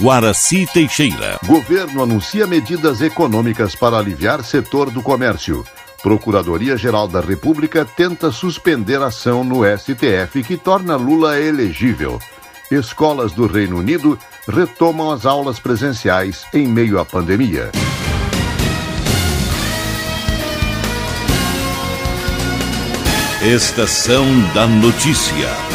Guaraci 0.00 0.66
Teixeira. 0.72 1.38
Governo 1.46 2.02
anuncia 2.02 2.46
medidas 2.46 3.00
econômicas 3.00 3.76
para 3.76 3.96
aliviar 3.96 4.42
setor 4.42 4.90
do 4.90 5.02
comércio. 5.02 5.64
Procuradoria-Geral 6.02 7.06
da 7.06 7.20
República 7.20 7.84
tenta 7.84 8.32
suspender 8.32 9.00
ação 9.00 9.44
no 9.44 9.62
STF 9.64 10.42
que 10.42 10.56
torna 10.56 10.96
Lula 10.96 11.38
elegível. 11.38 12.18
Escolas 12.70 13.32
do 13.32 13.46
Reino 13.46 13.78
Unido 13.78 14.18
retomam 14.48 15.12
as 15.12 15.24
aulas 15.24 15.60
presenciais 15.60 16.44
em 16.52 16.66
meio 16.66 16.98
à 16.98 17.04
pandemia. 17.04 17.70
Estação 23.42 24.26
da 24.54 24.66
Notícia. 24.66 25.73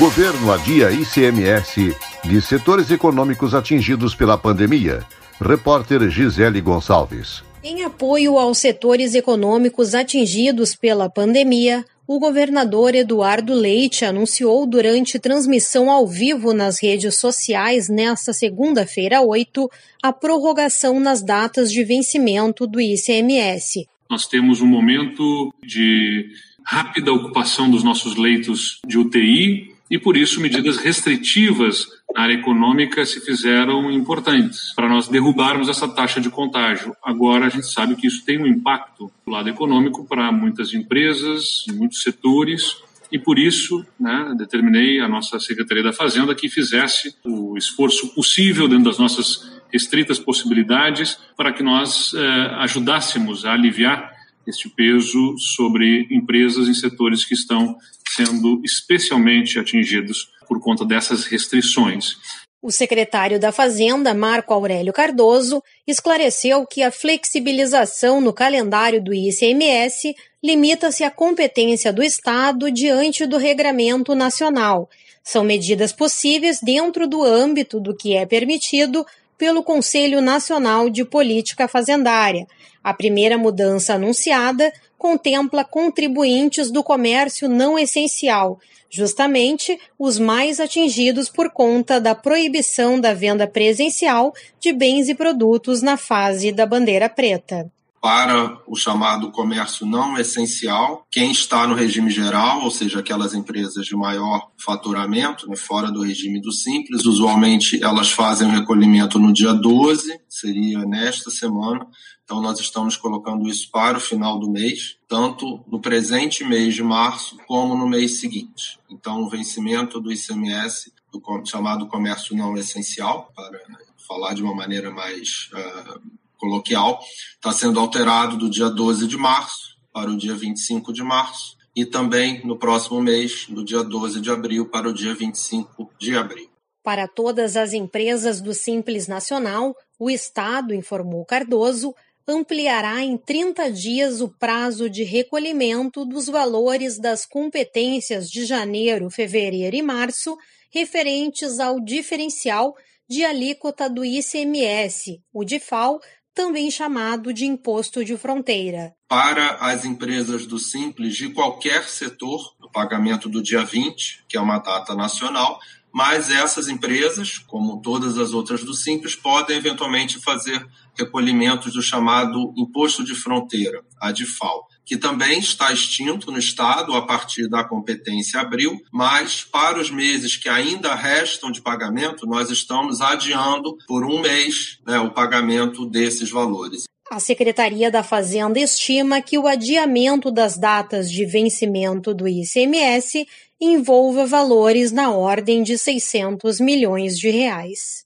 Governo 0.00 0.50
adia 0.50 0.90
ICMS 0.90 1.94
de 2.24 2.40
setores 2.40 2.90
econômicos 2.90 3.54
atingidos 3.54 4.14
pela 4.14 4.38
pandemia. 4.38 5.04
Repórter 5.38 6.08
Gisele 6.08 6.58
Gonçalves. 6.62 7.44
Em 7.62 7.84
apoio 7.84 8.38
aos 8.38 8.56
setores 8.56 9.14
econômicos 9.14 9.94
atingidos 9.94 10.74
pela 10.74 11.10
pandemia, 11.10 11.84
o 12.06 12.18
governador 12.18 12.94
Eduardo 12.94 13.52
Leite 13.52 14.06
anunciou 14.06 14.66
durante 14.66 15.18
transmissão 15.18 15.90
ao 15.90 16.06
vivo 16.06 16.54
nas 16.54 16.82
redes 16.82 17.18
sociais 17.18 17.90
nesta 17.90 18.32
segunda-feira 18.32 19.20
8 19.20 19.70
a 20.02 20.14
prorrogação 20.14 20.98
nas 20.98 21.22
datas 21.22 21.70
de 21.70 21.84
vencimento 21.84 22.66
do 22.66 22.80
ICMS. 22.80 23.86
Nós 24.08 24.26
temos 24.26 24.62
um 24.62 24.66
momento 24.66 25.52
de 25.62 26.30
rápida 26.64 27.12
ocupação 27.12 27.70
dos 27.70 27.84
nossos 27.84 28.16
leitos 28.16 28.80
de 28.86 28.96
UTI 28.96 29.69
e, 29.90 29.98
por 29.98 30.16
isso, 30.16 30.40
medidas 30.40 30.76
restritivas 30.76 31.88
na 32.14 32.22
área 32.22 32.34
econômica 32.34 33.04
se 33.04 33.20
fizeram 33.20 33.90
importantes 33.90 34.72
para 34.74 34.88
nós 34.88 35.08
derrubarmos 35.08 35.68
essa 35.68 35.88
taxa 35.88 36.20
de 36.20 36.30
contágio. 36.30 36.94
Agora, 37.02 37.46
a 37.46 37.48
gente 37.48 37.66
sabe 37.66 37.96
que 37.96 38.06
isso 38.06 38.24
tem 38.24 38.40
um 38.40 38.46
impacto 38.46 39.10
do 39.26 39.32
lado 39.32 39.48
econômico 39.48 40.06
para 40.06 40.30
muitas 40.30 40.72
empresas, 40.72 41.64
muitos 41.74 42.02
setores, 42.02 42.76
e 43.10 43.18
por 43.18 43.38
isso 43.38 43.84
né, 43.98 44.32
determinei 44.38 45.00
a 45.00 45.08
nossa 45.08 45.40
Secretaria 45.40 45.82
da 45.82 45.92
Fazenda 45.92 46.34
que 46.34 46.48
fizesse 46.48 47.14
o 47.24 47.58
esforço 47.58 48.14
possível 48.14 48.68
dentro 48.68 48.84
das 48.84 48.98
nossas 48.98 49.60
restritas 49.72 50.18
possibilidades 50.18 51.18
para 51.36 51.52
que 51.52 51.62
nós 51.62 52.12
eh, 52.14 52.54
ajudássemos 52.58 53.44
a 53.44 53.52
aliviar 53.52 54.12
este 54.46 54.68
peso 54.68 55.36
sobre 55.38 56.06
empresas 56.10 56.68
em 56.68 56.74
setores 56.74 57.24
que 57.24 57.34
estão 57.34 57.76
sendo 58.14 58.60
especialmente 58.64 59.58
atingidos 59.58 60.28
por 60.48 60.60
conta 60.60 60.84
dessas 60.84 61.24
restrições. 61.24 62.16
O 62.62 62.70
secretário 62.70 63.40
da 63.40 63.52
Fazenda, 63.52 64.12
Marco 64.12 64.52
Aurélio 64.52 64.92
Cardoso, 64.92 65.62
esclareceu 65.86 66.66
que 66.66 66.82
a 66.82 66.90
flexibilização 66.90 68.20
no 68.20 68.34
calendário 68.34 69.02
do 69.02 69.14
ICMS 69.14 70.14
limita-se 70.42 71.02
à 71.02 71.10
competência 71.10 71.90
do 71.92 72.02
Estado 72.02 72.70
diante 72.70 73.24
do 73.24 73.38
regramento 73.38 74.14
nacional. 74.14 74.90
São 75.22 75.42
medidas 75.42 75.92
possíveis 75.92 76.60
dentro 76.60 77.06
do 77.06 77.22
âmbito 77.22 77.80
do 77.80 77.96
que 77.96 78.14
é 78.14 78.26
permitido 78.26 79.06
pelo 79.40 79.62
Conselho 79.62 80.20
Nacional 80.20 80.90
de 80.90 81.02
Política 81.02 81.66
Fazendária. 81.66 82.46
A 82.84 82.92
primeira 82.92 83.38
mudança 83.38 83.94
anunciada 83.94 84.70
contempla 84.98 85.64
contribuintes 85.64 86.70
do 86.70 86.84
comércio 86.84 87.48
não 87.48 87.78
essencial, 87.78 88.60
justamente 88.90 89.80
os 89.98 90.18
mais 90.18 90.60
atingidos 90.60 91.30
por 91.30 91.50
conta 91.50 91.98
da 91.98 92.14
proibição 92.14 93.00
da 93.00 93.14
venda 93.14 93.46
presencial 93.46 94.34
de 94.60 94.74
bens 94.74 95.08
e 95.08 95.14
produtos 95.14 95.80
na 95.80 95.96
fase 95.96 96.52
da 96.52 96.66
bandeira 96.66 97.08
preta 97.08 97.72
para 98.00 98.58
o 98.66 98.74
chamado 98.74 99.30
comércio 99.30 99.84
não 99.84 100.18
essencial, 100.18 101.06
quem 101.10 101.30
está 101.30 101.66
no 101.66 101.74
regime 101.74 102.10
geral, 102.10 102.62
ou 102.62 102.70
seja, 102.70 103.00
aquelas 103.00 103.34
empresas 103.34 103.84
de 103.84 103.94
maior 103.94 104.50
faturamento, 104.56 105.48
né, 105.48 105.54
fora 105.54 105.92
do 105.92 106.02
regime 106.02 106.40
do 106.40 106.50
simples, 106.50 107.04
usualmente 107.04 107.82
elas 107.84 108.10
fazem 108.10 108.48
o 108.48 108.52
recolhimento 108.52 109.18
no 109.18 109.32
dia 109.32 109.52
12, 109.52 110.18
seria 110.28 110.78
nesta 110.86 111.30
semana. 111.30 111.86
Então 112.24 112.40
nós 112.40 112.58
estamos 112.60 112.96
colocando 112.96 113.48
isso 113.48 113.70
para 113.70 113.98
o 113.98 114.00
final 114.00 114.38
do 114.38 114.50
mês, 114.50 114.96
tanto 115.06 115.62
no 115.66 115.80
presente 115.80 116.44
mês 116.44 116.74
de 116.74 116.82
março 116.82 117.36
como 117.46 117.76
no 117.76 117.86
mês 117.86 118.20
seguinte. 118.20 118.78
Então 118.88 119.22
o 119.22 119.28
vencimento 119.28 120.00
do 120.00 120.12
ICMS 120.12 120.92
do 121.12 121.20
chamado 121.44 121.88
comércio 121.88 122.36
não 122.36 122.56
essencial, 122.56 123.30
para 123.34 123.60
falar 124.08 124.34
de 124.34 124.42
uma 124.42 124.54
maneira 124.54 124.90
mais 124.90 125.50
uh, 125.52 126.00
coloquial, 126.40 127.00
está 127.34 127.52
sendo 127.52 127.78
alterado 127.78 128.36
do 128.36 128.50
dia 128.50 128.68
12 128.68 129.06
de 129.06 129.16
março 129.16 129.76
para 129.92 130.10
o 130.10 130.16
dia 130.16 130.34
25 130.34 130.92
de 130.92 131.02
março 131.02 131.56
e 131.76 131.84
também 131.84 132.44
no 132.44 132.58
próximo 132.58 133.00
mês, 133.00 133.46
do 133.48 133.64
dia 133.64 133.84
12 133.84 134.20
de 134.20 134.30
abril 134.30 134.68
para 134.68 134.88
o 134.88 134.92
dia 134.92 135.14
25 135.14 135.90
de 135.98 136.16
abril. 136.16 136.48
Para 136.82 137.06
todas 137.06 137.56
as 137.56 137.72
empresas 137.72 138.40
do 138.40 138.54
Simples 138.54 139.06
Nacional, 139.06 139.74
o 139.98 140.10
Estado, 140.10 140.74
informou 140.74 141.24
Cardoso, 141.24 141.94
ampliará 142.26 143.02
em 143.02 143.16
30 143.16 143.70
dias 143.70 144.20
o 144.20 144.28
prazo 144.28 144.88
de 144.88 145.02
recolhimento 145.02 146.04
dos 146.04 146.26
valores 146.26 146.98
das 146.98 147.26
competências 147.26 148.30
de 148.30 148.44
janeiro, 148.44 149.10
fevereiro 149.10 149.76
e 149.76 149.82
março 149.82 150.36
referentes 150.72 151.58
ao 151.58 151.80
diferencial 151.80 152.74
de 153.08 153.24
alíquota 153.24 153.90
do 153.90 154.04
ICMS, 154.04 155.20
o 155.32 155.44
DIFAL, 155.44 155.98
também 156.34 156.70
chamado 156.70 157.32
de 157.32 157.44
imposto 157.44 158.04
de 158.04 158.16
fronteira. 158.16 158.94
Para 159.08 159.56
as 159.56 159.84
empresas 159.84 160.46
do 160.46 160.58
Simples 160.58 161.16
de 161.16 161.30
qualquer 161.30 161.84
setor, 161.84 162.40
o 162.62 162.70
pagamento 162.70 163.28
do 163.28 163.42
dia 163.42 163.64
20, 163.64 164.24
que 164.28 164.36
é 164.36 164.40
uma 164.40 164.58
data 164.58 164.94
nacional, 164.94 165.58
mas 165.92 166.30
essas 166.30 166.68
empresas, 166.68 167.38
como 167.38 167.80
todas 167.82 168.16
as 168.16 168.32
outras 168.32 168.62
do 168.62 168.72
Simples, 168.72 169.16
podem 169.16 169.56
eventualmente 169.56 170.20
fazer 170.20 170.64
recolhimentos 170.94 171.72
do 171.72 171.82
chamado 171.82 172.54
imposto 172.56 173.02
de 173.04 173.14
fronteira, 173.14 173.82
a 174.00 174.12
DIFAL 174.12 174.69
que 174.84 174.96
também 174.96 175.38
está 175.38 175.72
extinto 175.72 176.30
no 176.30 176.38
Estado 176.38 176.94
a 176.94 177.02
partir 177.02 177.48
da 177.48 177.62
competência 177.62 178.40
abril, 178.40 178.80
mas 178.92 179.44
para 179.44 179.78
os 179.78 179.90
meses 179.90 180.36
que 180.36 180.48
ainda 180.48 180.94
restam 180.94 181.50
de 181.50 181.60
pagamento, 181.60 182.26
nós 182.26 182.50
estamos 182.50 183.00
adiando 183.00 183.76
por 183.86 184.04
um 184.04 184.20
mês 184.20 184.78
né, 184.86 184.98
o 184.98 185.10
pagamento 185.10 185.86
desses 185.86 186.30
valores. 186.30 186.84
A 187.10 187.18
Secretaria 187.18 187.90
da 187.90 188.04
Fazenda 188.04 188.60
estima 188.60 189.20
que 189.20 189.36
o 189.36 189.48
adiamento 189.48 190.30
das 190.30 190.56
datas 190.56 191.10
de 191.10 191.24
vencimento 191.26 192.14
do 192.14 192.28
ICMS 192.28 193.26
envolva 193.60 194.24
valores 194.26 194.92
na 194.92 195.12
ordem 195.12 195.62
de 195.62 195.76
600 195.76 196.60
milhões 196.60 197.18
de 197.18 197.28
reais. 197.28 198.04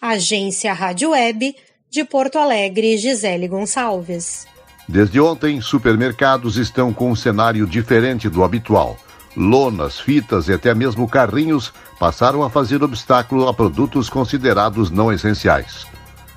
Agência 0.00 0.72
Rádio 0.72 1.10
Web 1.10 1.54
de 1.90 2.04
Porto 2.04 2.38
Alegre, 2.38 2.96
Gisele 2.96 3.46
Gonçalves. 3.46 4.46
Desde 4.88 5.20
ontem, 5.20 5.60
supermercados 5.60 6.56
estão 6.56 6.92
com 6.92 7.10
um 7.10 7.16
cenário 7.16 7.66
diferente 7.66 8.28
do 8.28 8.42
habitual. 8.42 8.96
Lonas, 9.36 10.00
fitas 10.00 10.48
e 10.48 10.52
até 10.52 10.74
mesmo 10.74 11.08
carrinhos 11.08 11.72
passaram 11.98 12.42
a 12.42 12.50
fazer 12.50 12.82
obstáculo 12.82 13.46
a 13.46 13.54
produtos 13.54 14.08
considerados 14.10 14.90
não 14.90 15.12
essenciais. 15.12 15.86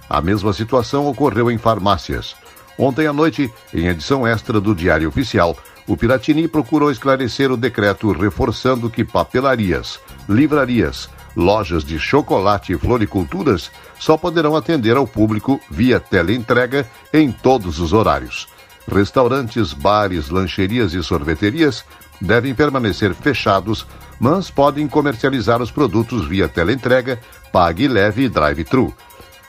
A 0.09 0.21
mesma 0.21 0.53
situação 0.53 1.07
ocorreu 1.07 1.49
em 1.49 1.57
farmácias. 1.57 2.35
Ontem 2.77 3.07
à 3.07 3.13
noite, 3.13 3.51
em 3.73 3.87
edição 3.87 4.27
extra 4.27 4.59
do 4.59 4.75
Diário 4.75 5.07
Oficial, 5.07 5.57
o 5.87 5.97
Piratini 5.97 6.47
procurou 6.47 6.91
esclarecer 6.91 7.51
o 7.51 7.57
decreto 7.57 8.11
reforçando 8.11 8.89
que 8.89 9.03
papelarias, 9.03 9.99
livrarias, 10.29 11.09
lojas 11.35 11.83
de 11.83 11.99
chocolate 11.99 12.73
e 12.73 12.77
floriculturas 12.77 13.71
só 13.99 14.17
poderão 14.17 14.55
atender 14.55 14.95
ao 14.95 15.07
público 15.07 15.59
via 15.69 15.99
teleentrega 15.99 16.87
em 17.11 17.31
todos 17.31 17.79
os 17.79 17.93
horários. 17.93 18.47
Restaurantes, 18.87 19.73
bares, 19.73 20.29
lancherias 20.29 20.93
e 20.93 21.01
sorveterias 21.01 21.85
devem 22.19 22.53
permanecer 22.53 23.13
fechados, 23.13 23.85
mas 24.19 24.49
podem 24.49 24.87
comercializar 24.87 25.61
os 25.61 25.71
produtos 25.71 26.27
via 26.27 26.47
teleentrega, 26.47 27.19
pague 27.51 27.87
leve 27.87 28.23
e 28.23 28.29
drive-thru. 28.29 28.93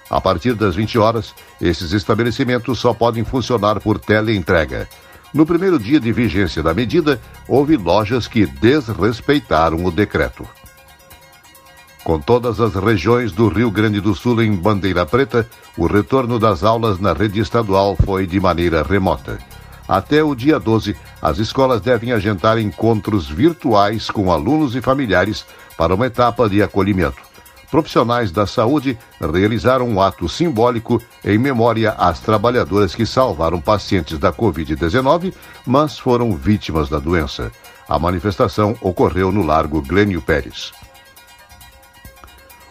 A 0.09 0.21
partir 0.21 0.55
das 0.55 0.77
20 0.77 0.99
horas, 0.99 1.35
esses 1.61 1.93
estabelecimentos 1.93 2.79
só 2.79 2.93
podem 2.95 3.25
funcionar 3.25 3.81
por 3.81 3.99
teleentrega. 3.99 4.89
No 5.33 5.45
primeiro 5.45 5.79
dia 5.79 5.99
de 5.99 6.13
vigência 6.13 6.63
da 6.63 6.73
medida, 6.73 7.21
houve 7.49 7.77
lojas 7.77 8.29
que 8.29 8.47
desrespeitaram 8.47 9.85
o 9.85 9.91
decreto. 9.91 10.47
Com 12.05 12.21
todas 12.21 12.61
as 12.61 12.75
regiões 12.75 13.33
do 13.33 13.49
Rio 13.49 13.71
Grande 13.71 13.99
do 13.99 14.15
Sul 14.15 14.43
em 14.43 14.55
bandeira 14.55 15.07
preta, 15.07 15.49
o 15.75 15.87
retorno 15.87 16.39
das 16.39 16.63
aulas 16.63 17.01
na 17.01 17.15
rede 17.15 17.41
estadual 17.41 17.97
foi 17.97 18.27
de 18.27 18.39
maneira 18.39 18.83
remota. 18.83 19.39
Até 19.89 20.23
o 20.23 20.35
dia 20.35 20.61
12, 20.61 20.95
as 21.23 21.39
escolas 21.39 21.81
devem 21.81 22.13
agendar 22.13 22.59
encontros 22.59 23.27
virtuais 23.27 24.11
com 24.11 24.31
alunos 24.31 24.77
e 24.77 24.83
familiares 24.83 25.47
para 25.79 25.95
uma 25.95 26.07
etapa 26.07 26.47
de 26.47 26.63
acolhimento. 26.63 27.23
profissionais 27.71 28.31
da 28.31 28.47
saúde 28.47 28.97
realizaram 29.19 29.89
um 29.89 30.01
ato 30.01 30.29
simbólico 30.29 31.03
em 31.25 31.39
memória 31.39 31.91
às 31.93 32.21
trabalhadoras 32.21 32.95
que 32.95 33.07
salvaram 33.07 33.61
pacientes 33.61 34.19
da 34.19 34.31
Covid-19, 34.31 35.33
mas 35.67 35.99
foram 35.99 36.37
vítimas 36.37 36.91
da 36.91 36.99
doença. 36.99 37.51
A 37.89 37.99
manifestação 37.99 38.77
ocorreu 38.81 39.33
no 39.33 39.43
Largo 39.43 39.83
Glênio 39.83 40.23
Pérez. 40.23 40.73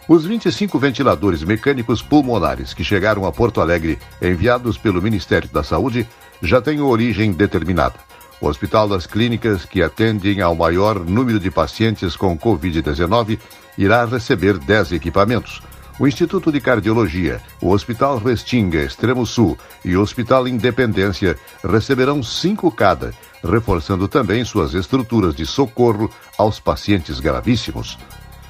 Os 0.06 0.26
25 0.26 0.78
ventiladores 0.78 1.42
mecânicos 1.42 2.02
pulmonares 2.02 2.74
que 2.74 2.84
chegaram 2.84 3.24
a 3.24 3.32
Porto 3.32 3.62
Alegre, 3.62 3.98
enviados 4.20 4.76
pelo 4.76 5.00
Ministério 5.00 5.48
da 5.48 5.62
Saúde, 5.62 6.06
já 6.42 6.60
têm 6.60 6.80
origem 6.80 7.32
determinada. 7.32 7.94
O 8.38 8.46
Hospital 8.46 8.86
das 8.86 9.06
Clínicas, 9.06 9.64
que 9.64 9.82
atendem 9.82 10.42
ao 10.42 10.54
maior 10.54 11.00
número 11.00 11.40
de 11.40 11.50
pacientes 11.50 12.16
com 12.16 12.38
Covid-19, 12.38 13.38
irá 13.78 14.04
receber 14.04 14.58
10 14.58 14.92
equipamentos. 14.92 15.62
O 15.98 16.06
Instituto 16.06 16.52
de 16.52 16.60
Cardiologia, 16.60 17.40
o 17.62 17.70
Hospital 17.70 18.18
Restinga, 18.18 18.82
Extremo 18.82 19.24
Sul 19.24 19.56
e 19.82 19.96
o 19.96 20.02
Hospital 20.02 20.46
Independência 20.46 21.34
receberão 21.66 22.22
cinco 22.22 22.70
cada, 22.70 23.14
reforçando 23.42 24.06
também 24.06 24.44
suas 24.44 24.74
estruturas 24.74 25.34
de 25.34 25.46
socorro 25.46 26.10
aos 26.36 26.60
pacientes 26.60 27.20
gravíssimos. 27.20 27.96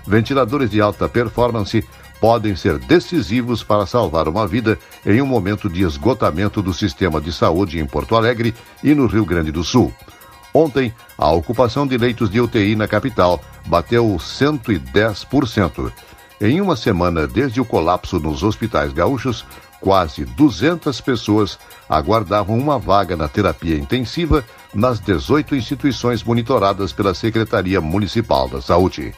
Ventiladores 0.07 0.71
de 0.71 0.81
alta 0.81 1.09
performance 1.09 1.85
podem 2.21 2.57
ser 2.57 2.79
decisivos 2.79 3.63
para 3.63 3.87
salvar 3.87 4.29
uma 4.29 4.47
vida 4.47 4.79
em 5.05 5.21
um 5.21 5.27
momento 5.27 5.69
de 5.69 5.83
esgotamento 5.83 6.63
do 6.63 6.73
sistema 6.73 7.21
de 7.21 7.33
saúde 7.33 7.79
em 7.79 7.87
Porto 7.87 8.17
Alegre 8.17 8.55
e 8.83 8.95
no 8.95 9.07
Rio 9.07 9.25
Grande 9.25 9.51
do 9.51 9.65
Sul. 9.65 9.93
Ontem, 10.53 10.95
a 11.19 11.31
ocupação 11.33 11.87
de 11.87 11.99
leitos 11.99 12.31
de 12.31 12.41
UTI 12.41 12.77
na 12.77 12.87
capital 12.87 13.43
bateu 13.67 14.07
110%. 14.07 15.93
Em 16.41 16.61
uma 16.61 16.77
semana 16.77 17.27
desde 17.27 17.61
o 17.61 17.65
colapso 17.65 18.21
nos 18.21 18.43
hospitais 18.43 18.93
gaúchos, 18.93 19.45
quase 19.81 20.25
200 20.25 21.01
pessoas 21.01 21.59
aguardavam 21.89 22.57
uma 22.57 22.79
vaga 22.79 23.17
na 23.17 23.29
terapia 23.29 23.77
intensiva 23.77 24.45
nas 24.73 24.99
18 25.01 25.55
instituições 25.55 26.23
monitoradas 26.23 26.93
pela 26.93 27.15
Secretaria 27.15 27.81
Municipal 27.81 28.49
da 28.49 28.63
Saúde. 28.63 29.13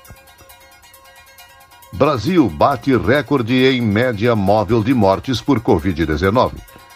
Brasil 1.93 2.49
bate 2.49 2.97
recorde 2.97 3.65
em 3.65 3.81
média 3.81 4.35
móvel 4.35 4.83
de 4.83 4.93
mortes 4.93 5.41
por 5.41 5.61
Covid-19. 5.61 6.53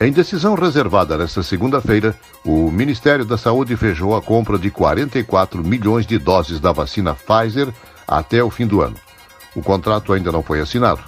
Em 0.00 0.12
decisão 0.12 0.54
reservada 0.54 1.18
nesta 1.18 1.42
segunda-feira, 1.42 2.16
o 2.44 2.70
Ministério 2.70 3.24
da 3.24 3.36
Saúde 3.36 3.76
fechou 3.76 4.14
a 4.14 4.22
compra 4.22 4.56
de 4.56 4.70
44 4.70 5.64
milhões 5.64 6.06
de 6.06 6.18
doses 6.18 6.60
da 6.60 6.70
vacina 6.70 7.16
Pfizer 7.16 7.74
até 8.06 8.40
o 8.42 8.48
fim 8.48 8.64
do 8.64 8.80
ano. 8.80 8.94
O 9.56 9.62
contrato 9.62 10.12
ainda 10.12 10.30
não 10.30 10.40
foi 10.40 10.60
assinado. 10.60 11.00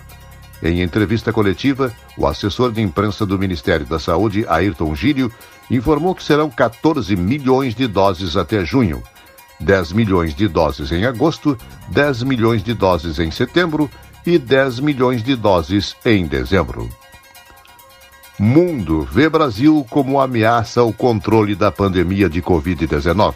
Em 0.61 0.83
entrevista 0.83 1.33
coletiva, 1.33 1.93
o 2.19 2.27
assessor 2.27 2.73
de 2.73 2.83
imprensa 2.83 3.25
do 3.25 3.39
Ministério 3.39 3.87
da 3.87 4.01
Saúde, 4.01 4.45
Ayrton 4.49 4.93
Gírio, 4.97 5.33
informou 5.71 6.13
que 6.13 6.25
serão 6.25 6.51
14 6.51 7.15
milhões 7.15 7.77
de 7.77 7.87
doses 7.87 8.37
até 8.37 8.65
junho, 8.65 9.01
10 9.61 9.93
milhões 9.93 10.35
de 10.35 10.49
doses 10.49 10.91
em 10.91 11.05
agosto, 11.05 11.57
10 11.91 12.25
milhões 12.25 12.61
de 12.61 12.75
doses 12.75 13.21
em 13.21 13.31
setembro 13.31 13.89
e 14.27 14.37
10 14.37 14.81
milhões 14.81 15.23
de 15.23 15.37
doses 15.37 15.95
em 16.05 16.27
dezembro. 16.27 16.91
Mundo 18.43 19.03
vê 19.03 19.29
Brasil 19.29 19.87
como 19.91 20.19
ameaça 20.19 20.81
ao 20.81 20.95
controle 20.95 21.55
da 21.55 21.71
pandemia 21.71 22.27
de 22.27 22.41
Covid-19. 22.41 23.35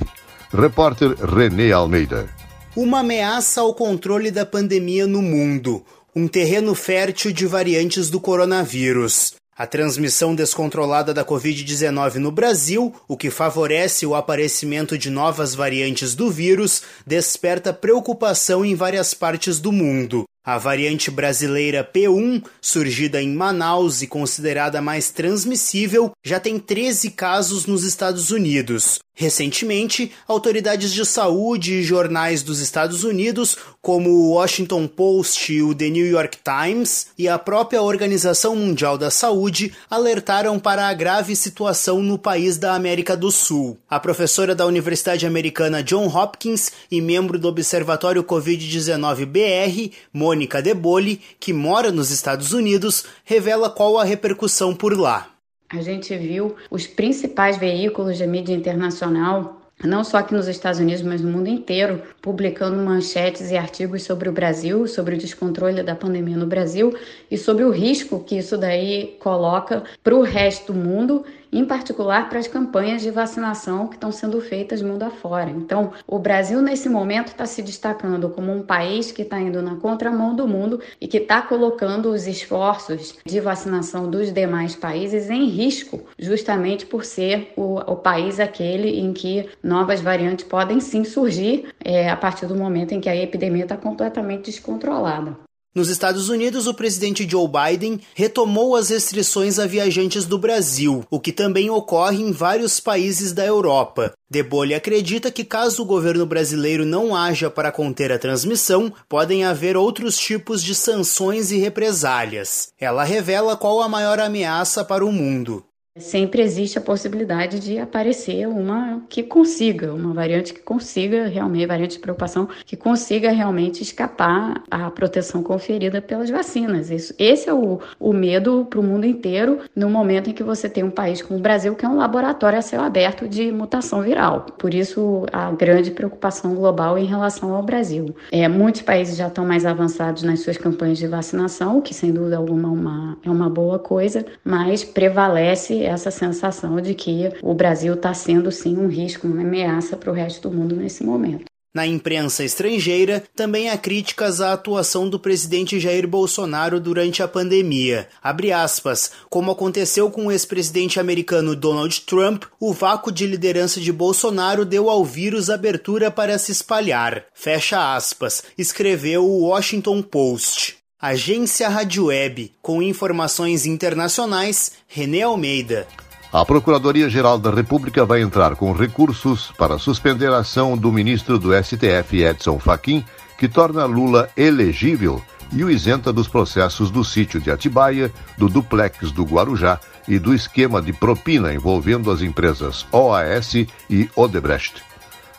Repórter 0.50 1.14
Renê 1.22 1.72
Almeida. 1.72 2.26
Uma 2.74 3.00
ameaça 3.00 3.60
ao 3.60 3.74
controle 3.74 4.30
da 4.30 4.46
pandemia 4.46 5.06
no 5.06 5.20
mundo. 5.20 5.84
Um 6.16 6.26
terreno 6.26 6.74
fértil 6.74 7.32
de 7.32 7.46
variantes 7.46 8.08
do 8.08 8.18
coronavírus. 8.18 9.34
A 9.54 9.66
transmissão 9.66 10.34
descontrolada 10.34 11.12
da 11.12 11.22
Covid-19 11.22 12.14
no 12.14 12.30
Brasil, 12.30 12.90
o 13.06 13.14
que 13.14 13.28
favorece 13.28 14.06
o 14.06 14.14
aparecimento 14.14 14.96
de 14.96 15.10
novas 15.10 15.54
variantes 15.54 16.14
do 16.14 16.30
vírus, 16.30 16.80
desperta 17.06 17.74
preocupação 17.74 18.64
em 18.64 18.74
várias 18.74 19.12
partes 19.12 19.58
do 19.58 19.70
mundo. 19.70 20.24
A 20.46 20.58
variante 20.58 21.10
brasileira 21.10 21.82
P1, 21.82 22.44
surgida 22.60 23.22
em 23.22 23.34
Manaus 23.34 24.02
e 24.02 24.06
considerada 24.06 24.82
mais 24.82 25.10
transmissível, 25.10 26.12
já 26.22 26.38
tem 26.38 26.58
13 26.58 27.12
casos 27.12 27.64
nos 27.64 27.82
Estados 27.82 28.30
Unidos. 28.30 28.98
Recentemente, 29.16 30.10
autoridades 30.26 30.92
de 30.92 31.06
saúde 31.06 31.74
e 31.74 31.82
jornais 31.84 32.42
dos 32.42 32.58
Estados 32.58 33.04
Unidos, 33.04 33.56
como 33.80 34.10
o 34.10 34.30
Washington 34.32 34.88
Post 34.88 35.62
o 35.62 35.72
The 35.72 35.88
New 35.88 36.04
York 36.04 36.38
Times, 36.42 37.06
e 37.16 37.28
a 37.28 37.38
própria 37.38 37.80
Organização 37.80 38.56
Mundial 38.56 38.98
da 38.98 39.12
Saúde, 39.12 39.72
alertaram 39.88 40.58
para 40.58 40.88
a 40.88 40.92
grave 40.92 41.36
situação 41.36 42.02
no 42.02 42.18
país 42.18 42.58
da 42.58 42.74
América 42.74 43.16
do 43.16 43.30
Sul. 43.30 43.78
A 43.88 44.00
professora 44.00 44.52
da 44.52 44.66
Universidade 44.66 45.24
Americana 45.24 45.80
John 45.80 46.08
Hopkins 46.08 46.72
e 46.90 47.00
membro 47.00 47.38
do 47.38 47.46
Observatório 47.46 48.24
Covid-19 48.24 49.26
BR, 49.26 49.94
Mônica 50.12 50.60
Deboli, 50.60 51.20
que 51.38 51.52
mora 51.52 51.92
nos 51.92 52.10
Estados 52.10 52.52
Unidos, 52.52 53.04
revela 53.24 53.70
qual 53.70 53.96
a 53.96 54.02
repercussão 54.02 54.74
por 54.74 54.98
lá. 54.98 55.33
A 55.76 55.82
gente 55.82 56.16
viu 56.16 56.54
os 56.70 56.86
principais 56.86 57.56
veículos 57.56 58.16
de 58.16 58.26
mídia 58.26 58.54
internacional 58.54 59.60
não 59.82 60.04
só 60.04 60.18
aqui 60.18 60.32
nos 60.32 60.46
Estados 60.46 60.78
Unidos, 60.78 61.02
mas 61.02 61.20
no 61.20 61.30
mundo 61.30 61.48
inteiro, 61.48 62.00
publicando 62.22 62.76
manchetes 62.76 63.50
e 63.50 63.56
artigos 63.56 64.04
sobre 64.04 64.28
o 64.28 64.32
Brasil, 64.32 64.86
sobre 64.86 65.16
o 65.16 65.18
descontrole 65.18 65.82
da 65.82 65.96
pandemia 65.96 66.36
no 66.36 66.46
Brasil 66.46 66.96
e 67.28 67.36
sobre 67.36 67.64
o 67.64 67.70
risco 67.70 68.22
que 68.22 68.38
isso 68.38 68.56
daí 68.56 69.16
coloca 69.18 69.82
para 70.02 70.14
o 70.14 70.22
resto 70.22 70.72
do 70.72 70.78
mundo 70.78 71.24
em 71.58 71.64
particular 71.64 72.28
para 72.28 72.38
as 72.38 72.48
campanhas 72.48 73.02
de 73.02 73.10
vacinação 73.10 73.86
que 73.86 73.94
estão 73.94 74.10
sendo 74.10 74.40
feitas 74.40 74.82
mundo 74.82 75.04
afora. 75.04 75.50
Então, 75.50 75.92
o 76.06 76.18
Brasil, 76.18 76.60
nesse 76.60 76.88
momento, 76.88 77.28
está 77.28 77.46
se 77.46 77.62
destacando 77.62 78.28
como 78.28 78.52
um 78.52 78.62
país 78.62 79.12
que 79.12 79.22
está 79.22 79.40
indo 79.40 79.62
na 79.62 79.76
contramão 79.76 80.34
do 80.34 80.48
mundo 80.48 80.80
e 81.00 81.06
que 81.06 81.18
está 81.18 81.40
colocando 81.42 82.10
os 82.10 82.26
esforços 82.26 83.18
de 83.24 83.40
vacinação 83.40 84.10
dos 84.10 84.32
demais 84.32 84.74
países 84.74 85.30
em 85.30 85.46
risco, 85.46 86.02
justamente 86.18 86.86
por 86.86 87.04
ser 87.04 87.52
o, 87.56 87.78
o 87.78 87.96
país 87.96 88.40
aquele 88.40 88.98
em 88.98 89.12
que 89.12 89.48
novas 89.62 90.00
variantes 90.00 90.44
podem 90.44 90.80
sim 90.80 91.04
surgir 91.04 91.68
é, 91.84 92.10
a 92.10 92.16
partir 92.16 92.46
do 92.46 92.56
momento 92.56 92.92
em 92.92 93.00
que 93.00 93.08
a 93.08 93.16
epidemia 93.16 93.64
está 93.64 93.76
completamente 93.76 94.46
descontrolada. 94.46 95.36
Nos 95.74 95.88
Estados 95.88 96.28
Unidos, 96.28 96.68
o 96.68 96.72
presidente 96.72 97.28
Joe 97.28 97.48
Biden 97.48 97.98
retomou 98.14 98.76
as 98.76 98.90
restrições 98.90 99.58
a 99.58 99.66
viajantes 99.66 100.24
do 100.24 100.38
Brasil, 100.38 101.04
o 101.10 101.18
que 101.18 101.32
também 101.32 101.68
ocorre 101.68 102.22
em 102.22 102.30
vários 102.30 102.78
países 102.78 103.32
da 103.32 103.44
Europa. 103.44 104.14
Debole 104.30 104.72
acredita 104.72 105.32
que, 105.32 105.44
caso 105.44 105.82
o 105.82 105.84
governo 105.84 106.24
brasileiro 106.24 106.84
não 106.84 107.16
haja 107.16 107.50
para 107.50 107.72
conter 107.72 108.12
a 108.12 108.20
transmissão, 108.20 108.92
podem 109.08 109.44
haver 109.44 109.76
outros 109.76 110.16
tipos 110.16 110.62
de 110.62 110.76
sanções 110.76 111.50
e 111.50 111.58
represálias. 111.58 112.68
Ela 112.78 113.02
revela 113.02 113.56
qual 113.56 113.82
a 113.82 113.88
maior 113.88 114.20
ameaça 114.20 114.84
para 114.84 115.04
o 115.04 115.10
mundo. 115.10 115.64
Sempre 115.96 116.42
existe 116.42 116.76
a 116.76 116.80
possibilidade 116.80 117.60
de 117.60 117.78
aparecer 117.78 118.48
uma 118.48 119.04
que 119.08 119.22
consiga, 119.22 119.94
uma 119.94 120.12
variante 120.12 120.52
que 120.52 120.60
consiga 120.60 121.28
realmente, 121.28 121.66
variante 121.66 121.92
de 121.92 122.00
preocupação, 122.00 122.48
que 122.66 122.76
consiga 122.76 123.30
realmente 123.30 123.80
escapar 123.80 124.60
à 124.68 124.90
proteção 124.90 125.40
conferida 125.40 126.02
pelas 126.02 126.28
vacinas. 126.28 126.90
Isso, 126.90 127.14
esse 127.16 127.48
é 127.48 127.54
o, 127.54 127.78
o 128.00 128.12
medo 128.12 128.66
para 128.68 128.80
o 128.80 128.82
mundo 128.82 129.06
inteiro 129.06 129.60
no 129.76 129.88
momento 129.88 130.28
em 130.28 130.32
que 130.32 130.42
você 130.42 130.68
tem 130.68 130.82
um 130.82 130.90
país 130.90 131.22
como 131.22 131.38
o 131.38 131.42
Brasil, 131.42 131.76
que 131.76 131.86
é 131.86 131.88
um 131.88 131.96
laboratório 131.96 132.58
a 132.58 132.62
céu 132.62 132.82
aberto 132.82 133.28
de 133.28 133.52
mutação 133.52 134.02
viral. 134.02 134.46
Por 134.58 134.74
isso, 134.74 135.24
a 135.32 135.52
grande 135.52 135.92
preocupação 135.92 136.56
global 136.56 136.98
em 136.98 137.04
relação 137.04 137.54
ao 137.54 137.62
Brasil. 137.62 138.16
É, 138.32 138.48
muitos 138.48 138.82
países 138.82 139.16
já 139.16 139.28
estão 139.28 139.46
mais 139.46 139.64
avançados 139.64 140.24
nas 140.24 140.40
suas 140.40 140.58
campanhas 140.58 140.98
de 140.98 141.06
vacinação, 141.06 141.80
que 141.80 141.94
sem 141.94 142.12
dúvida 142.12 142.36
alguma 142.36 142.68
é 142.68 142.72
uma, 142.72 143.18
é 143.26 143.30
uma 143.30 143.48
boa 143.48 143.78
coisa, 143.78 144.26
mas 144.44 144.82
prevalece 144.82 145.83
essa 145.84 146.10
sensação 146.10 146.80
de 146.80 146.94
que 146.94 147.30
o 147.42 147.54
Brasil 147.54 147.94
está 147.94 148.12
sendo 148.14 148.50
sim 148.50 148.76
um 148.76 148.88
risco, 148.88 149.26
uma 149.26 149.42
ameaça 149.42 149.96
para 149.96 150.10
o 150.10 150.14
resto 150.14 150.48
do 150.48 150.56
mundo 150.56 150.76
nesse 150.76 151.04
momento. 151.04 151.44
Na 151.74 151.84
imprensa 151.84 152.44
estrangeira, 152.44 153.24
também 153.34 153.68
há 153.68 153.76
críticas 153.76 154.40
à 154.40 154.52
atuação 154.52 155.08
do 155.08 155.18
presidente 155.18 155.80
Jair 155.80 156.06
Bolsonaro 156.06 156.78
durante 156.78 157.20
a 157.20 157.26
pandemia. 157.26 158.06
Abre 158.22 158.52
aspas, 158.52 159.10
como 159.28 159.50
aconteceu 159.50 160.08
com 160.08 160.26
o 160.26 160.30
ex-presidente 160.30 161.00
americano 161.00 161.56
Donald 161.56 162.02
Trump, 162.02 162.44
o 162.60 162.72
vácuo 162.72 163.10
de 163.10 163.26
liderança 163.26 163.80
de 163.80 163.92
Bolsonaro 163.92 164.64
deu 164.64 164.88
ao 164.88 165.04
vírus 165.04 165.50
abertura 165.50 166.12
para 166.12 166.38
se 166.38 166.52
espalhar. 166.52 167.24
Fecha 167.34 167.96
aspas, 167.96 168.44
escreveu 168.56 169.24
o 169.24 169.40
Washington 169.40 170.00
Post. 170.00 170.83
Agência 171.00 171.68
Rádio 171.68 172.06
Web, 172.06 172.52
com 172.62 172.80
informações 172.80 173.66
internacionais, 173.66 174.72
René 174.86 175.22
Almeida. 175.22 175.86
A 176.32 176.44
Procuradoria-Geral 176.44 177.38
da 177.38 177.50
República 177.50 178.04
vai 178.04 178.22
entrar 178.22 178.54
com 178.54 178.72
recursos 178.72 179.52
para 179.58 179.76
suspender 179.76 180.28
a 180.28 180.38
ação 180.38 180.78
do 180.78 180.90
ministro 180.92 181.38
do 181.38 181.50
STF, 181.52 182.22
Edson 182.22 182.58
Fachin, 182.58 183.04
que 183.36 183.48
torna 183.48 183.84
Lula 183.84 184.30
elegível 184.36 185.20
e 185.52 185.64
o 185.64 185.70
isenta 185.70 186.12
dos 186.12 186.28
processos 186.28 186.90
do 186.90 187.04
sítio 187.04 187.40
de 187.40 187.50
Atibaia, 187.50 188.10
do 188.38 188.48
duplex 188.48 189.10
do 189.10 189.24
Guarujá 189.24 189.80
e 190.08 190.18
do 190.18 190.32
esquema 190.32 190.80
de 190.80 190.92
propina 190.92 191.52
envolvendo 191.52 192.10
as 192.10 192.22
empresas 192.22 192.86
OAS 192.92 193.54
e 193.90 194.08
Odebrecht. 194.16 194.82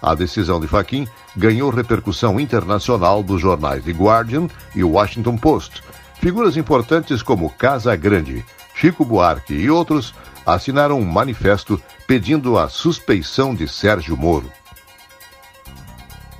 A 0.06 0.14
decisão 0.14 0.60
de 0.60 0.68
Fachin 0.68 1.08
ganhou 1.36 1.72
repercussão 1.72 2.40
internacional 2.40 3.24
dos 3.24 3.42
jornais 3.42 3.84
The 3.84 3.92
Guardian 3.92 4.48
e 4.76 4.84
Washington 4.84 5.36
Post. 5.36 5.82
Figuras 6.22 6.56
importantes 6.56 7.24
como 7.24 7.50
Casa 7.50 7.96
Grande, 7.96 8.46
Chico 8.76 9.04
Buarque 9.04 9.56
e 9.56 9.68
outros 9.68 10.14
assinaram 10.46 11.00
um 11.00 11.06
manifesto 11.06 11.82
pedindo 12.06 12.56
a 12.56 12.70
suspeição 12.70 13.56
de 13.56 13.68
Sérgio 13.68 14.16
Moro. 14.16 14.52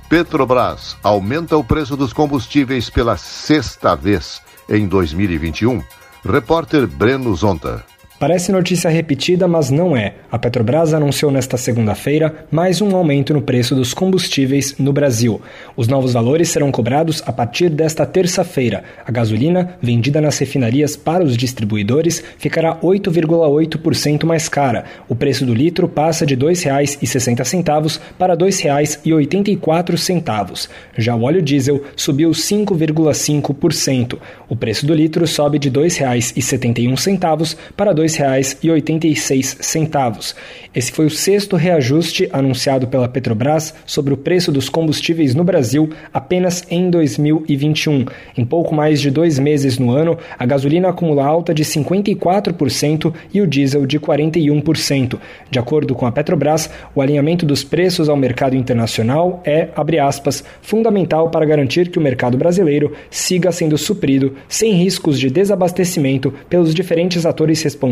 Petrobras 0.08 0.96
aumenta 1.02 1.56
o 1.56 1.64
preço 1.64 1.96
dos 1.96 2.12
combustíveis 2.12 2.88
pela 2.88 3.16
sexta 3.16 3.96
vez 3.96 4.40
em 4.68 4.86
2021. 4.86 5.82
Repórter 6.24 6.86
Breno 6.86 7.34
Zonta. 7.34 7.84
Parece 8.18 8.50
notícia 8.50 8.88
repetida, 8.88 9.46
mas 9.46 9.70
não 9.70 9.94
é. 9.94 10.14
A 10.32 10.38
Petrobras 10.38 10.94
anunciou 10.94 11.30
nesta 11.30 11.58
segunda-feira 11.58 12.46
mais 12.50 12.80
um 12.80 12.96
aumento 12.96 13.34
no 13.34 13.42
preço 13.42 13.74
dos 13.74 13.92
combustíveis 13.92 14.74
no 14.78 14.90
Brasil. 14.90 15.38
Os 15.76 15.86
novos 15.86 16.14
valores 16.14 16.48
serão 16.48 16.72
cobrados 16.72 17.22
a 17.26 17.32
partir 17.32 17.68
desta 17.68 18.06
terça-feira. 18.06 18.84
A 19.06 19.12
gasolina, 19.12 19.76
vendida 19.82 20.18
nas 20.18 20.38
refinarias 20.38 20.96
para 20.96 21.22
os 21.22 21.36
distribuidores, 21.36 22.24
ficará 22.38 22.76
8,8% 22.76 24.24
mais 24.24 24.48
cara. 24.48 24.86
O 25.10 25.14
preço 25.14 25.44
do 25.44 25.52
litro 25.52 25.86
passa 25.86 26.24
de 26.24 26.36
R$ 26.36 26.40
2,60 26.40 28.00
para 28.18 28.32
R$ 28.32 28.38
2,84. 28.38 30.68
Já 30.96 31.14
o 31.14 31.22
óleo 31.22 31.42
diesel 31.42 31.82
subiu 31.94 32.30
5,5%. 32.30 34.18
O 34.48 34.56
preço 34.56 34.86
do 34.86 34.94
litro 34.94 35.26
sobe 35.26 35.58
de 35.58 35.68
R$ 35.68 35.80
2,71 35.80 37.56
para 37.76 37.90
R$ 37.90 38.05
2,86. 38.06 40.34
Esse 40.74 40.92
foi 40.92 41.06
o 41.06 41.10
sexto 41.10 41.56
reajuste 41.56 42.28
anunciado 42.32 42.86
pela 42.86 43.08
Petrobras 43.08 43.74
sobre 43.86 44.12
o 44.12 44.16
preço 44.16 44.52
dos 44.52 44.68
combustíveis 44.68 45.34
no 45.34 45.42
Brasil 45.42 45.88
apenas 46.12 46.64
em 46.70 46.90
2021. 46.90 48.04
Em 48.36 48.44
pouco 48.44 48.74
mais 48.74 49.00
de 49.00 49.10
dois 49.10 49.38
meses 49.38 49.78
no 49.78 49.90
ano, 49.90 50.18
a 50.38 50.44
gasolina 50.44 50.90
acumula 50.90 51.24
alta 51.24 51.54
de 51.54 51.64
54% 51.64 53.14
e 53.32 53.40
o 53.40 53.46
diesel 53.46 53.86
de 53.86 53.98
41%. 53.98 55.18
De 55.50 55.58
acordo 55.58 55.94
com 55.94 56.06
a 56.06 56.12
Petrobras, 56.12 56.68
o 56.94 57.00
alinhamento 57.00 57.46
dos 57.46 57.64
preços 57.64 58.08
ao 58.08 58.16
mercado 58.16 58.54
internacional 58.54 59.40
é, 59.44 59.68
abre 59.74 59.98
aspas, 59.98 60.44
fundamental 60.60 61.30
para 61.30 61.46
garantir 61.46 61.88
que 61.88 61.98
o 61.98 62.02
mercado 62.02 62.36
brasileiro 62.36 62.92
siga 63.10 63.50
sendo 63.50 63.78
suprido 63.78 64.34
sem 64.48 64.74
riscos 64.74 65.18
de 65.18 65.30
desabastecimento 65.30 66.32
pelos 66.50 66.74
diferentes 66.74 67.24
atores 67.24 67.62
responsáveis 67.62 67.86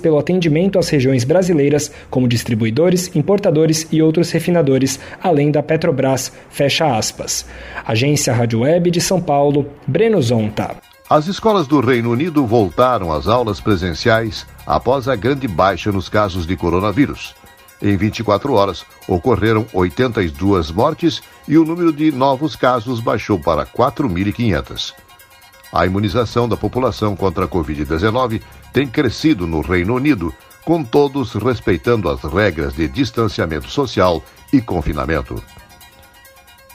pelo 0.00 0.18
atendimento 0.18 0.78
às 0.78 0.88
regiões 0.88 1.24
brasileiras, 1.24 1.90
como 2.10 2.28
distribuidores, 2.28 3.14
importadores 3.14 3.86
e 3.92 4.02
outros 4.02 4.30
refinadores, 4.30 4.98
além 5.22 5.50
da 5.50 5.62
Petrobras, 5.62 6.32
fecha 6.48 6.96
aspas. 6.96 7.46
Agência 7.86 8.32
Rádio 8.32 8.60
Web 8.60 8.90
de 8.90 9.00
São 9.00 9.20
Paulo, 9.20 9.66
Breno 9.86 10.20
Zonta. 10.22 10.76
As 11.08 11.26
escolas 11.26 11.66
do 11.66 11.80
Reino 11.80 12.10
Unido 12.10 12.46
voltaram 12.46 13.12
às 13.12 13.28
aulas 13.28 13.60
presenciais 13.60 14.46
após 14.66 15.06
a 15.06 15.14
grande 15.14 15.46
baixa 15.46 15.92
nos 15.92 16.08
casos 16.08 16.46
de 16.46 16.56
coronavírus. 16.56 17.34
Em 17.82 17.96
24 17.96 18.52
horas, 18.54 18.84
ocorreram 19.06 19.66
82 19.72 20.70
mortes 20.70 21.22
e 21.46 21.58
o 21.58 21.64
número 21.64 21.92
de 21.92 22.10
novos 22.10 22.56
casos 22.56 23.00
baixou 23.00 23.38
para 23.38 23.66
4.500. 23.66 24.94
A 25.70 25.84
imunização 25.84 26.48
da 26.48 26.56
população 26.56 27.14
contra 27.14 27.44
a 27.44 27.48
Covid-19 27.48 28.40
tem 28.74 28.88
crescido 28.88 29.46
no 29.46 29.60
Reino 29.60 29.94
Unido, 29.94 30.34
com 30.64 30.82
todos 30.82 31.32
respeitando 31.34 32.10
as 32.10 32.20
regras 32.24 32.74
de 32.74 32.88
distanciamento 32.88 33.70
social 33.70 34.20
e 34.52 34.60
confinamento. 34.60 35.40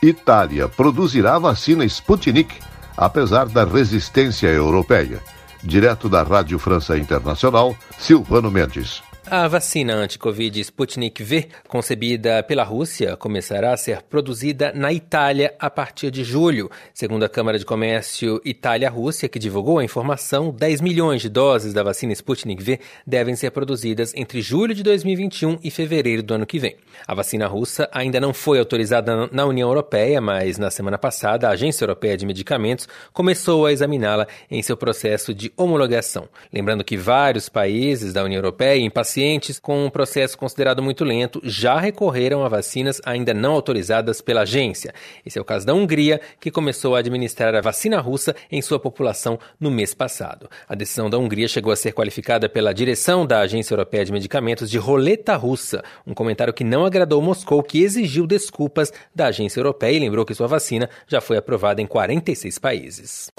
Itália 0.02 0.70
produzirá 0.70 1.38
vacina 1.38 1.84
Sputnik, 1.84 2.56
apesar 2.96 3.48
da 3.48 3.66
resistência 3.66 4.48
europeia. 4.48 5.20
Direto 5.62 6.08
da 6.08 6.24
Rádio 6.24 6.58
França 6.58 6.98
Internacional, 6.98 7.76
Silvano 7.98 8.50
Mendes. 8.50 9.04
A 9.32 9.48
vacina 9.48 9.94
anti-Covid 9.94 10.60
Sputnik 10.60 11.24
V, 11.24 11.50
concebida 11.68 12.42
pela 12.42 12.64
Rússia, 12.64 13.16
começará 13.16 13.72
a 13.72 13.78
ser 13.78 14.02
produzida 14.02 14.72
na 14.74 14.92
Itália 14.92 15.54
a 15.60 15.70
partir 15.70 16.10
de 16.10 16.24
julho. 16.24 16.68
Segundo 16.96 17.24
a 17.24 17.30
Câmara 17.30 17.60
de 17.60 17.64
Comércio 17.64 18.42
Itália-Rússia, 18.44 19.30
que 19.30 19.38
divulgou 19.38 19.78
a 19.78 19.84
informação, 19.84 20.50
10 20.50 20.82
milhões 20.82 21.22
de 21.22 21.30
doses 21.30 21.76
da 21.76 21.84
vacina 21.84 22.12
Sputnik 22.12 22.64
V 22.64 22.80
devem 23.06 23.36
ser 23.36 23.52
produzidas 23.52 24.16
entre 24.16 24.42
julho 24.42 24.74
de 24.74 24.82
2021 24.82 25.60
e 25.64 25.70
fevereiro 25.70 26.24
do 26.24 26.34
ano 26.34 26.48
que 26.48 26.58
vem. 26.58 26.76
A 27.06 27.14
vacina 27.14 27.46
russa 27.46 27.88
ainda 27.92 28.20
não 28.20 28.34
foi 28.34 28.58
autorizada 28.58 29.30
na 29.32 29.46
União 29.46 29.70
Europeia, 29.70 30.20
mas 30.20 30.58
na 30.58 30.72
semana 30.72 30.98
passada 30.98 31.48
a 31.48 31.52
Agência 31.52 31.84
Europeia 31.84 32.18
de 32.18 32.26
Medicamentos 32.26 32.88
começou 33.14 33.68
a 33.68 33.72
examiná-la 33.72 34.26
em 34.50 34.64
seu 34.64 34.76
processo 34.76 35.36
de 35.36 35.54
homologação. 35.56 36.28
Lembrando 36.52 36.84
que 36.84 36.98
vários 36.98 37.48
países 37.48 38.12
da 38.12 38.24
União 38.24 38.40
Europeia 38.40 38.80
impacientes 38.80 39.19
pacientes 39.20 39.60
com 39.60 39.86
um 39.86 39.90
processo 39.90 40.38
considerado 40.38 40.82
muito 40.82 41.04
lento 41.04 41.42
já 41.44 41.78
recorreram 41.78 42.46
a 42.46 42.48
vacinas 42.48 43.02
ainda 43.04 43.34
não 43.34 43.52
autorizadas 43.52 44.22
pela 44.22 44.44
agência. 44.44 44.94
Esse 45.26 45.38
é 45.38 45.42
o 45.42 45.46
caso 45.46 45.66
da 45.66 45.74
Hungria, 45.74 46.22
que 46.40 46.50
começou 46.50 46.96
a 46.96 47.00
administrar 47.00 47.54
a 47.54 47.60
vacina 47.60 48.00
russa 48.00 48.34
em 48.50 48.62
sua 48.62 48.80
população 48.80 49.38
no 49.60 49.70
mês 49.70 49.94
passado. 49.94 50.50
A 50.70 50.74
decisão 50.74 51.10
da 51.10 51.18
Hungria 51.18 51.50
chegou 51.50 51.74
a 51.74 51.76
ser 51.76 51.92
qualificada 51.92 52.48
pela 52.48 52.74
direção 52.74 53.26
da 53.26 53.42
Agência 53.42 53.74
Europeia 53.74 54.06
de 54.06 54.14
Medicamentos 54.14 54.70
de 54.70 54.78
roleta 54.78 55.36
russa, 55.36 55.84
um 56.08 56.14
comentário 56.14 56.54
que 56.54 56.64
não 56.64 56.86
agradou 56.86 57.22
Moscou, 57.22 57.62
que 57.62 57.84
exigiu 57.84 58.26
desculpas 58.26 58.90
da 59.14 59.28
agência 59.28 59.60
europeia 59.60 59.98
e 59.98 60.00
lembrou 60.00 60.26
que 60.26 60.34
sua 60.34 60.48
vacina 60.48 60.90
já 61.06 61.20
foi 61.20 61.36
aprovada 61.36 61.82
em 61.82 61.86
46 61.86 62.58
países. 62.58 63.30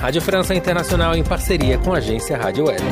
Rádio 0.00 0.22
França 0.22 0.54
Internacional 0.54 1.16
em 1.16 1.24
parceria 1.24 1.76
com 1.78 1.92
a 1.92 1.96
agência 1.98 2.36
Rádio 2.36 2.66
Web. 2.66 2.84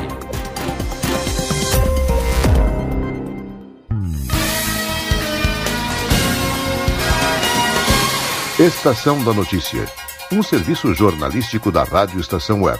Estação 8.58 9.22
da 9.24 9.32
Notícia, 9.32 9.86
um 10.30 10.42
serviço 10.42 10.92
jornalístico 10.94 11.72
da 11.72 11.84
Rádio 11.84 12.20
Estação 12.20 12.62
Web. 12.62 12.78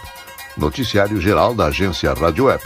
Noticiário 0.56 1.20
geral 1.20 1.54
da 1.54 1.66
agência 1.66 2.12
Rádio 2.12 2.46
Web. 2.46 2.62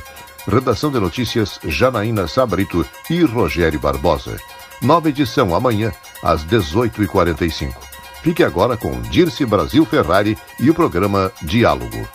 Redação 0.47 0.91
de 0.91 1.01
notícias 1.01 1.59
Janaína 1.65 2.29
Sabrito 2.29 2.87
e 3.11 3.23
Rogério 3.23 3.81
Barbosa. 3.81 4.37
Nova 4.81 5.09
edição 5.09 5.55
amanhã, 5.55 5.93
às 6.23 6.45
18h45. 6.45 7.75
Fique 8.23 8.43
agora 8.43 8.77
com 8.77 9.01
Dirce 9.03 9.45
Brasil 9.47 9.85
Ferrari 9.87 10.37
e 10.59 10.71
o 10.71 10.75
programa 10.75 11.33
Diálogo. 11.43 12.09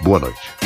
Boa 0.00 0.20
noite. 0.20 0.65